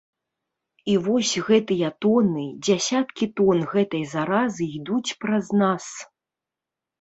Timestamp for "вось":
1.07-1.33